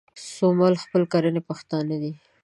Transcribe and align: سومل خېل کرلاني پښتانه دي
سومل 0.33 0.73
خېل 0.83 1.03
کرلاني 1.11 1.41
پښتانه 1.49 1.95
دي 2.01 2.11